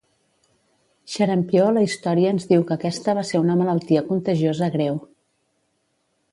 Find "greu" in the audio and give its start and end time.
4.79-5.01